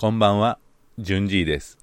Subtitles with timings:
[0.00, 0.60] こんばんは、
[1.00, 1.76] じゅんじいです。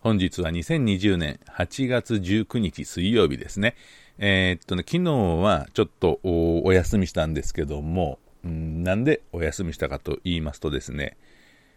[0.00, 3.76] 本日は2020年8月19日水曜日ですね。
[4.16, 8.18] えー、っとね、昨日はちょっとお休みしたんですけども、
[8.48, 11.18] んなんでお休みしたかと言いますとですね、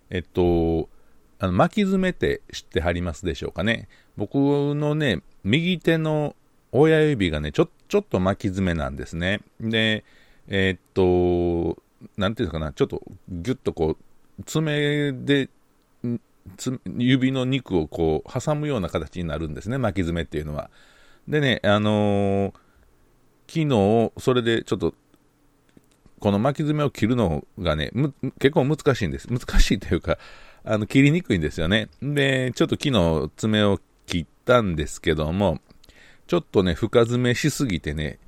[0.10, 0.88] えっと、
[1.40, 3.90] あの巻き爪って知ってはりますでしょうかね。
[4.16, 6.38] 僕のね、右手の
[6.72, 9.42] 親指がね、ちょちょっと巻き爪なんですね。
[9.60, 10.06] で、
[10.48, 10.80] えー、っ
[11.74, 11.84] と、
[12.16, 15.50] なんていうのかな、ちょっとぎゅっとこう、爪で
[16.98, 20.70] 指の肉をこう挟むような形になるんですね、巻き爪っていうのは。
[21.28, 22.54] でね、あのー、
[23.48, 23.70] 昨
[24.18, 24.94] 日、それでちょっと、
[26.20, 27.92] この巻き爪を切るのがね、
[28.40, 29.28] 結構難しいんです。
[29.28, 30.18] 難しいというか、
[30.64, 31.90] あの、切りにくいんですよね。
[32.02, 35.60] で、ちょっと昨日爪を切ったんですけども、
[36.28, 38.20] ちょっとね、深爪しすぎてね、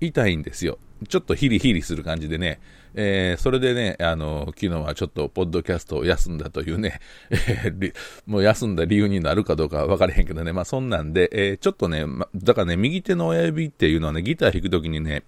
[0.00, 0.78] 痛いんですよ。
[1.08, 2.60] ちょっとヒリヒリする感じでね、
[2.94, 7.94] えー、それでね、あの、昨日はちょっとポッドキャストを休んだというね、 えー、
[8.26, 15.22] もう休んだ理由になるかどうかは分からへんけどね、まあそんなんで、えー、ちょっとね、ま、だからね、右手の親指っていうのはね、ギター弾くときにね、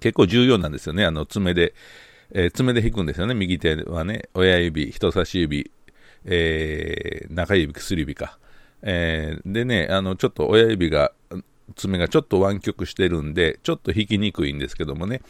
[0.00, 1.74] 結構重要なんですよね、あの、爪で、
[2.32, 5.70] え、爪で弾くんですよね、右手はね、親指、人差し指、
[6.24, 8.38] えー、中指、薬指か。
[8.82, 11.12] えー、でね、あの、ちょっと親指が、
[11.74, 15.22] 爪がちょっと湾曲してるんで、ちょっと弾きにくいんですけどもね、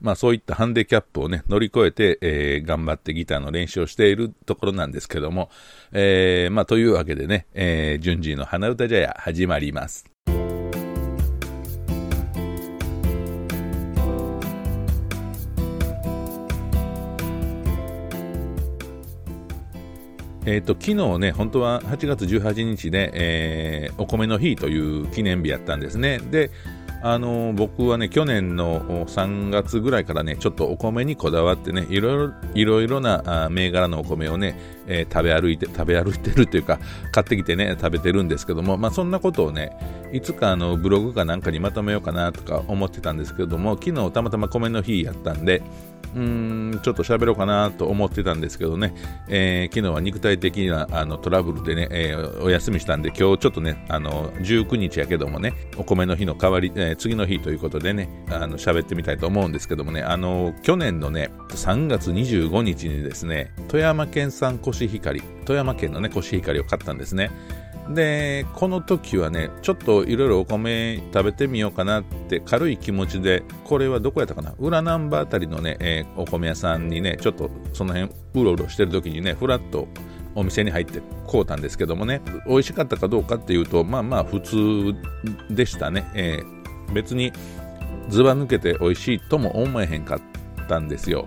[0.00, 5.50] まあそういったハンデキャップをね、乗り越えて、えー、頑張ってギターの練習をしているところなんですけども、
[5.92, 10.13] えー、まあというわけでね、えー、順次の花歌茶屋始まります。
[20.46, 26.18] え、ー、と、昨日ね、本当は8月18日で、えー、お米の日という記念日やったんですね。
[26.18, 26.50] で、
[27.02, 36.78] あの僕はね、去年の3月ぐらいからね、ちょっとお米にこだわってね、いろいろ、いろいろな銘柄のお米をね、えー、食べ歩いて、食べ歩いてるというか、
[37.12, 39.76] 買ってきてね、食べてるんですけども、まあそんなことをね、
[40.12, 45.62] いつかあのブログかなんかにまとめようかなとか思ってたんですけども、昨日たまたま米の日やったんで、
[46.14, 48.94] うーん、ちょっと喋ろうかなと思ってたんですけどね、
[49.28, 67.30] えー、昨日は肉体的なあのトラブルでね、えー、お休みしたんで、今日ちょっとね、あの、19日やけどもね、お米の日の代わり、えー、次の日ということでね、あの、喋ってみたいと思うんですけどもね、あの、去年のね、3月25日にですね、富山県産コシヒカリ、富山県のね、コシヒカリを買ったんですね。
[67.88, 79.86] で、この時はね、ちょっといろいろお米食べてみようかなって軽い気持ちで、これはどこやったかな裏ナンバーあたりのね、えー、お米屋さんにね、ちょっとその辺うろうろしてる時にね、ふらっと
[80.34, 84.94] お店に入って買うたんですけどもね、美味しかったかどうかっていうと、まあまあ普通
[85.50, 86.04] でしたね。
[86.14, 87.32] えー、別に
[88.08, 90.20] ずば抜けて美味しいとも思えへんかっ
[90.68, 91.26] たんですよ。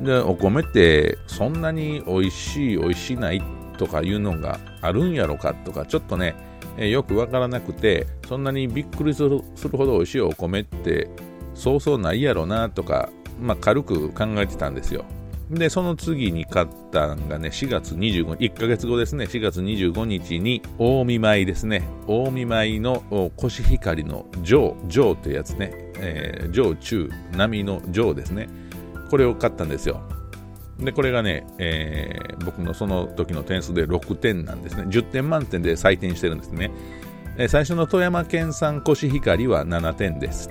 [0.00, 3.42] で、お米ってそんなに美味しい美味しない
[3.78, 6.34] とかいうのがあるんやろかとか、ちょっとね、
[6.78, 9.40] よくわからなくて、そんなにびっくりする
[9.72, 11.08] ほど美味しいお米って
[11.54, 13.10] そうそうないやろなとか、
[13.40, 15.04] まあ、軽く考えてたんですよ。
[15.50, 23.02] で、その次に買ったんがね、4月25日、1ヶ月後ですね、4月25日に、大見舞ですね、大見舞の
[23.36, 28.48] コシヒカリの上、上ってやつね、えー、上中、並の上ですね、
[29.10, 30.02] これを買ったんですよ。
[30.78, 34.84] で、これがね、えー、僕のその時の点数で6点なんですね。
[34.84, 36.70] 10点満点で採点してるんですね。
[37.36, 40.50] えー、最初の富山県産コシヒカリは7点です。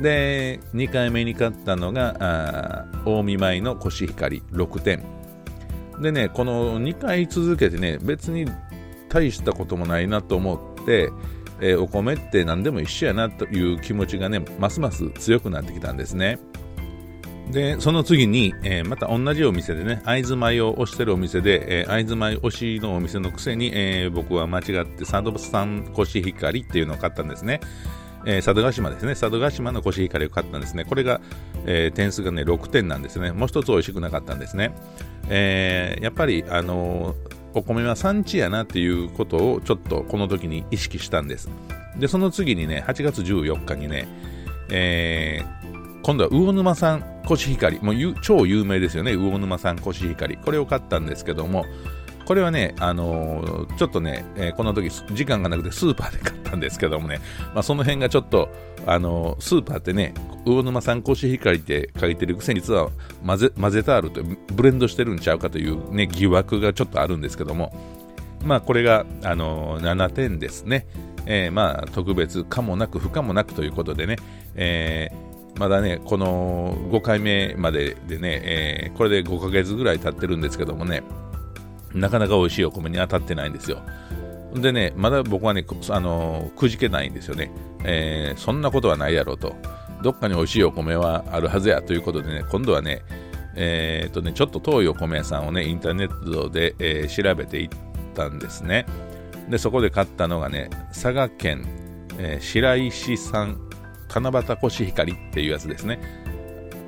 [0.00, 5.02] で、2回目に買ったのが、近江米のコシヒカリ6点。
[6.00, 8.46] でね、この2回続けてね、別に
[9.08, 11.10] 大したこともないなと思って、
[11.60, 16.38] えー、お米って何でも一緒やなという気持ちがね、ますます強くなってきたんですね。
[17.52, 27.60] で、その次に、えー、また同じお店でね、会津米を推してるお店で、えー、会津米推しのお店のくせに、えー、僕は間違って佐渡産コシヒカリっていうのを買ったんですね。
[28.24, 29.12] えー、佐渡島ですね。
[29.12, 30.84] 佐渡島のコシヒカリを買ったんですね。
[30.84, 31.20] これが、
[31.66, 33.32] えー、点数がね、6点なんですね。
[33.32, 34.74] もう一つ美味しくなかったんですね。
[35.28, 37.14] えー、やっぱり、あの
[37.54, 41.50] お米は産地やなっていうことをちょっとこの時に意識したんです。
[41.98, 44.08] で、その次にね、8月14日にね、
[44.70, 45.61] えー、
[46.02, 47.78] 今度は魚沼産コシヒカリ。
[47.80, 49.14] もう超有名ですよね。
[49.14, 50.36] 魚沼産コシヒカリ。
[50.36, 51.64] これを買ったんですけども、
[52.24, 57.20] これはね、あのー、ちょっとね、えー、この時時間がなくてスーパーで買ったんですけどもね、
[57.54, 58.48] まあ、その辺がちょっと、
[58.86, 60.14] あのー、スーパーってね、
[60.44, 62.90] 魚沼産コシヒカリって書いてるくせに実は
[63.24, 64.22] 混ぜ混ぜてあると、
[64.54, 67.72] ブレンドしてるんちゃうかというね、疑惑がちょっとあるんですけども、
[68.44, 70.86] まあこれが、あのー、7点ですね。
[71.26, 74.16] えー、まあ特別かもなく不可もなくということでね、
[74.56, 81.02] えーまだね、この5回目まででね、えー、これで5ヶ月ぐらい経ってるんですけどもね、
[81.94, 83.82] なかなか美味しいお米に当たってないんですよ。
[84.54, 87.50] でね、まだ僕はね、あのくじけないんですよね、
[87.84, 89.54] えー、そんなことはないやろうと。
[90.02, 93.02] どっかに美味しいお米はあるはずやということでね、今度はね、
[93.54, 97.68] えー、とね、ちょっと遠いお米屋さんをね、インターネットで、えー、調べていっ
[98.14, 98.86] たんですね。
[99.48, 101.64] で、そこで買ったのがね、佐賀県、
[102.18, 103.58] え、白石産
[104.20, 106.00] 七夕コシヒカリっていうやつですね。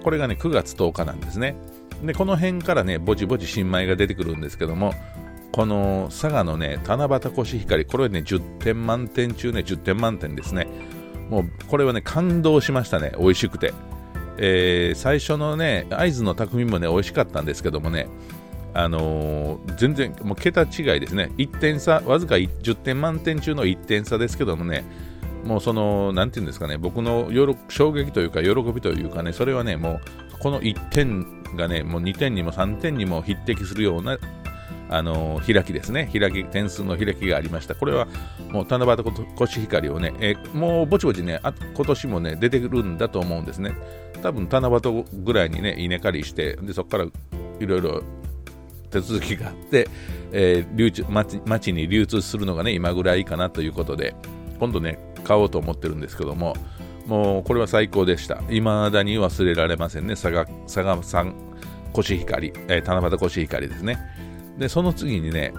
[0.02, 1.56] これがね、9月10日なんですね。
[2.02, 4.92] で、この辺からね、ぼちぼち新米が出てくるんですけども、
[5.52, 10.66] この佐賀のね、七夕コシヒカリ、これね、10点満点中ね、10点満点ですね。
[11.30, 13.72] もう、これはね、感動しましたね、美味しくて。
[14.36, 18.08] えー、最初のね、会津の匠もね、美味しかったんですけどもね、
[18.74, 21.30] あのー、全然、もう桁違いですね。
[21.38, 24.84] 1点差、わずか10点満点中の1点差ですけどもね、
[25.44, 27.28] もうその、なんていうんですかね、僕の
[27.68, 30.00] 衝撃というか、喜びというかね、それはね、も
[30.34, 34.18] う、この1点がね、もう2点にも3点にも匹敵するような、
[34.90, 36.10] あの、開きですね。
[36.12, 37.74] 開き、点数の開きがありました。
[37.74, 38.06] これは、
[38.50, 38.96] もう、七夕
[39.36, 43.72] コシヒカリをね、えー、もうぼちぼちねあ、今年もね、出てくるんだと思うんですね。
[44.22, 48.02] 多分、七夕ぐらいにね、稲刈りして、で、そこからいろいろ
[48.90, 49.88] 手続きがあって、
[50.32, 54.14] えー、流通町町に流通するのがね、今ぐらいかなということで、
[54.58, 56.54] 今度ね、買おうと思ってるんですけども、
[57.06, 58.36] もうこれは最高でした。
[58.48, 58.62] 未
[58.92, 60.14] だに忘れられませんね。
[60.14, 61.34] 佐賀、佐賀産
[61.92, 63.98] コシヒカリ、えー、七夕コシヒカリですね。
[64.58, 65.52] で、その次にね、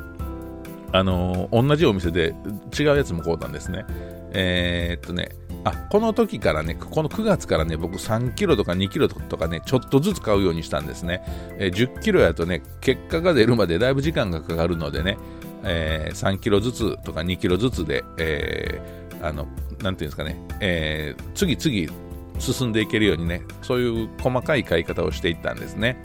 [0.91, 2.33] あのー、同じお店で
[2.77, 3.85] 違うやつも買うたんですね。
[4.31, 5.29] えー、っとね、
[5.63, 11.23] あ、この時からね、この9月からね、僕3キロとか2キロとかね、ちょっとずつ買うようにしたんですね。
[11.57, 15.17] えー、10キロやとね、結果が出るまでだいぶ時間がかかるのでね、
[15.63, 19.47] えー、3キロずつとか2キロずつで、えー、あの、
[19.81, 22.05] なんていうんですかね、えー、次々
[22.39, 25.97] 進んでいけるようにね、そういう細かい買い方をしていったんですね。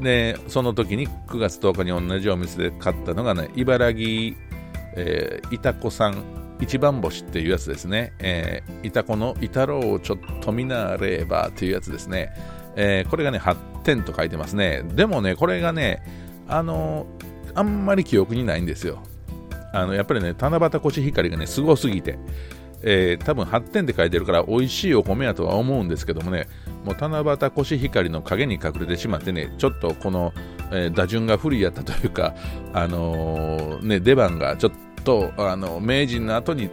[0.00, 4.36] で、その時に9月10日に同じお店で買ったのがね、茨城、
[4.96, 6.22] えー、板子さん
[6.60, 8.12] 一番星っていうやつですね。
[8.18, 12.32] えー、板子の板ろうをちょっと見なればっていうやつですね。
[12.76, 14.82] えー、これがね、8点と書いてますね。
[14.94, 16.02] でもね、これがね、
[16.48, 19.02] あのー、あんまり記憶にないんですよ。
[19.72, 22.18] あの、やっぱりね、七夕コシヒカリがね、すごすぎて。
[22.82, 26.48] えー、多分8点って書いてるから美味しいお米やとは思うんですけどもね、
[26.84, 30.32] もう七夕コシヒカリの影に隠れてしまってね、ちょっとこの、
[30.72, 32.34] えー、打順が不利やったというか、
[32.72, 34.72] あのー、ね、出番がちょっ
[35.04, 36.70] と、あの、名人の後に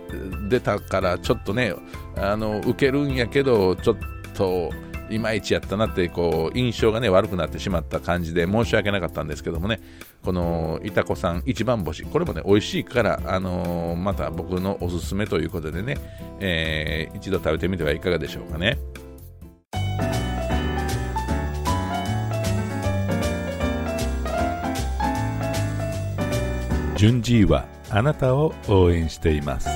[0.49, 1.73] 出たからちょっとね、
[2.17, 3.97] あの、受けるんやけど、ちょっ
[4.33, 4.71] と、
[5.09, 9.79] いまいちやったなってこう印象がね悪くなってしまった感じで申し訳なかったんですけどもね
[10.23, 15.97] このいたこさん一番星これもね美味しいから、あのー、また僕のおすすめということでね、
[16.39, 18.77] えー、一度食べてみてはいかがでしょうかね。
[26.99, 29.69] 順次はあなたを応援しています。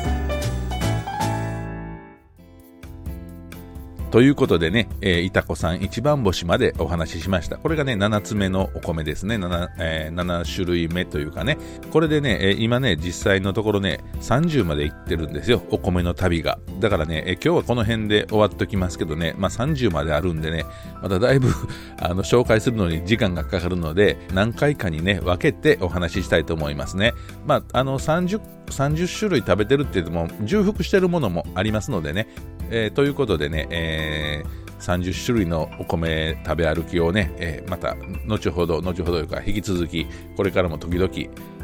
[4.14, 7.58] ということでね、えー、いたこさん一番星までお話ししました。
[7.58, 9.38] これがね、7つ目のお米ですね。
[9.38, 11.58] 7、えー、7種類目というかね。
[11.90, 15.64] これでね、え、今ね、実際のところね、30まで行ってるんですよ。
[15.72, 16.60] お米の旅が。
[16.80, 20.64] だからね、えー、今日はこの辺で終わっときますけどね、まあ30まであるんでね、
[21.02, 21.48] まただいぶ
[22.00, 27.16] あの、紹介するのに時間がかかるので、何回かにね、分けてお話ししたいと思いますね。
[27.48, 32.28] まあ、あの、30、30種類食べてるって言っても、重複してるものもありますのでね、
[32.70, 37.96] えー、ということでね、えー、30種類のお米食べ歩きをね、えー、また
[38.28, 41.12] 後ほど、後ほどというか引き続き、これからも時々、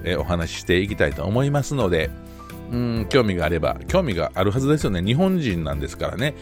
[0.04, 2.10] えー、お話ししていきたいと思いますので、
[2.72, 5.02] うん、興味があれば、興味があるはずですよね。
[5.02, 6.36] 日本人なんですからね。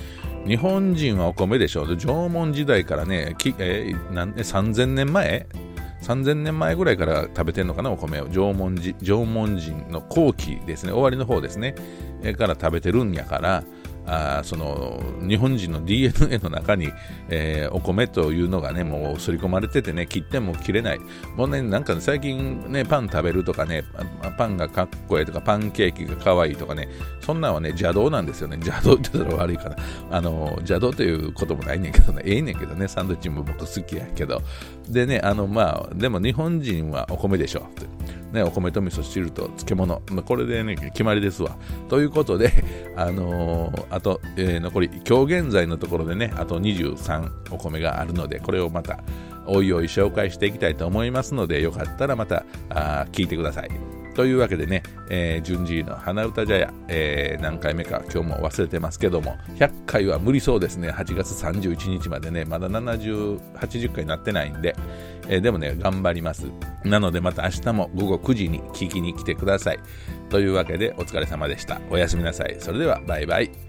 [0.45, 1.97] 日本人はお米でしょう。
[1.97, 5.47] 縄文時代からね、きえー、なん3000年前
[6.03, 8.27] ？3000年前ぐらいから食べてんのかな、お米を。
[8.27, 11.75] 縄文人縄文人の後期ですね、終わりの方ですね、
[12.23, 13.63] えー、から食べてるんやから、
[14.07, 16.89] あその日本人の DNA の中に、
[17.29, 20.99] えー、お米というのがね、もう刷り込まれててね、切っても切れない。
[21.35, 23.83] もうね、なんか、最近ね、パン食べるとかね、
[24.37, 26.87] パンがかっこいいとか、パンケーキが可愛いいとかね、
[27.21, 28.57] そんなんはね、邪道なんですよね。
[28.57, 29.75] 邪道って言ったら悪いかな。
[30.11, 34.41] あの、邪道ということもないねんけどね、ええねんけどね、サンドイッチも僕好きやけど。
[34.89, 37.67] でね、あの、まあ、でも日本人はお米でしょ。
[38.31, 41.57] ね、お米と味噌汁と漬物、これでね、決まりですわ。
[41.89, 42.51] ということで、
[42.95, 48.99] あのー、あと、えー、残り、今日現在のところでね、あと23お米があるので、これをまた、
[49.45, 53.69] おいおい紹介していきたいと思いますので、よかったらまた、あ聞いてください。
[54.17, 54.81] というわけでね、
[55.11, 60.89] えー、順次の花歌茶屋、えー、何回目か今日も忘れてますけども、100回は無理そうですね。
[60.89, 64.75] 8月31日までね、まだ70、80回になってないんで、
[65.29, 66.47] えー、でもね、頑張ります。
[66.83, 69.79] なのでまた明日も午後9時に聞きに来てください。
[70.29, 71.81] というわけでお疲れ様でした。
[71.89, 72.57] おやすみなさい。
[72.59, 73.66] それではバイバイ。